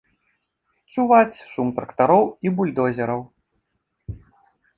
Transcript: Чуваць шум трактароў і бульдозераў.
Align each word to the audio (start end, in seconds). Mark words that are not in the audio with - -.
Чуваць 0.95 1.43
шум 1.51 1.69
трактароў 1.77 2.25
і 2.49 2.53
бульдозераў. 2.61 3.21